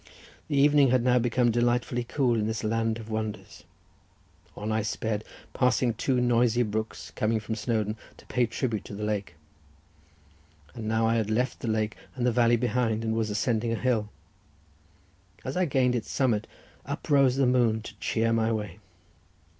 [0.47, 3.65] The evening had now become delightfully cool in this land of wonders.
[4.57, 8.95] On I sped, passing by two noisy brooks coming from Snowdon to pay tribute to
[8.95, 9.35] the lake.
[10.73, 13.75] And now I had left the lake and the valley behind, and was ascending a
[13.75, 14.09] hill.
[15.45, 16.47] As I gained its summit,
[16.83, 18.79] up rose the moon to cheer my way.